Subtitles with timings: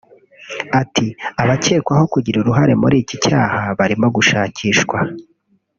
[0.81, 1.07] Ati
[1.41, 4.97] “Abakekwaho kugira uruhare muri iki cyaha barimo gushakishwa